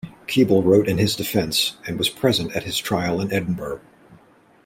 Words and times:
Keble 0.25 0.63
wrote 0.65 0.87
in 0.87 0.97
his 0.97 1.15
defence, 1.15 1.77
and 1.85 1.99
was 1.99 2.09
present 2.09 2.53
at 2.55 2.63
his 2.63 2.79
trial 2.79 3.21
at 3.21 3.31
Edinburgh. 3.31 3.81